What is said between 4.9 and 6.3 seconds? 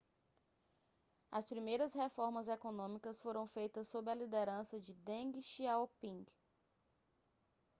deng xiaoping